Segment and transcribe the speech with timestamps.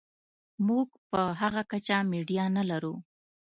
[0.67, 2.93] موږ په هغه کچه میډیا نلرو.